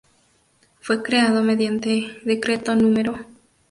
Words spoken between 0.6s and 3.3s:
Fue creado mediante Decreto No.